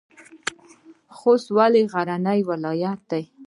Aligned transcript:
خوست 1.17 1.47
ولې 1.57 1.81
غرنی 1.91 2.39
ولایت 2.49 2.99
دی؟ 3.09 3.23